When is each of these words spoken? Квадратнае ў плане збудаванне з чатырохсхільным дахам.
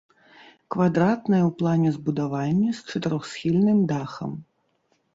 Квадратнае 0.75 1.41
ў 1.41 1.51
плане 1.61 1.89
збудаванне 1.99 2.69
з 2.81 2.91
чатырохсхільным 2.91 3.89
дахам. 3.97 4.31